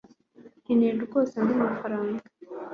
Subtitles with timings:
[0.61, 2.23] nkeneye rwose andi mafaranga